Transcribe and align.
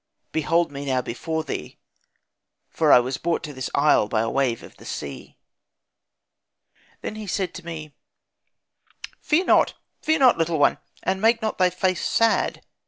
Behold 0.31 0.71
me 0.71 0.83
now 0.83 0.99
before 0.99 1.43
thee, 1.43 1.77
for 2.71 2.91
I 2.91 2.97
was 2.99 3.19
brought 3.19 3.43
to 3.43 3.53
this 3.53 3.69
isle 3.75 4.07
by 4.07 4.21
a 4.21 4.31
wave 4.31 4.63
of 4.63 4.77
the 4.77 4.83
sea.' 4.83 5.37
"Then 7.01 7.13
said 7.27 7.49
he 7.49 7.53
to 7.53 7.65
me, 7.67 7.95
'Fear 9.19 9.45
not, 9.45 9.75
fear 10.01 10.17
not, 10.17 10.39
little 10.39 10.57
one, 10.57 10.79
and 11.03 11.21
make 11.21 11.43
not 11.43 11.59
thy 11.59 11.69
face 11.69 12.03
sad. 12.03 12.65